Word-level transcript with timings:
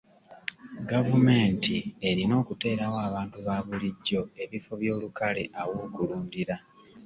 Gavumenti 0.91 1.75
erina 2.09 2.33
okuteerawo 2.41 2.97
abantu 3.07 3.37
ba 3.47 3.57
bulijjo 3.65 4.21
ebifo 4.43 4.71
by'olukale 4.81 5.43
aw'okulundira. 5.61 6.55